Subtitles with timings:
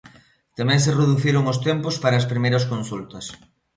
[0.57, 3.25] Tamén se reduciron os tempos para as primeiras consultas.